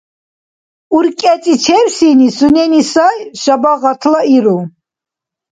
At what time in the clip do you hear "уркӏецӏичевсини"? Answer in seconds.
0.95-2.29